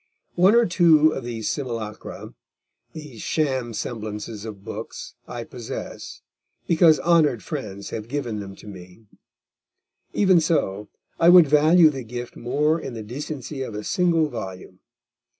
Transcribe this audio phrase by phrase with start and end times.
[0.33, 2.33] One or two of these simulacra,
[2.91, 6.23] these sham semblances of books, I possess,
[6.65, 9.05] because honoured friends have given them to me;
[10.11, 14.79] even so, I would value the gift more in the decency of a single volume.